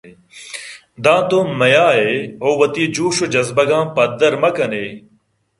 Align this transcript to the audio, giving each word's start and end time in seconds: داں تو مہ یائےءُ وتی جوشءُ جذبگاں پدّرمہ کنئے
داں 1.03 1.21
تو 1.29 1.39
مہ 1.57 1.67
یائےءُ 1.73 2.49
وتی 2.59 2.83
جوشءُ 2.95 3.31
جذبگاں 3.33 3.85
پدّرمہ 3.95 4.49
کنئے 4.55 4.87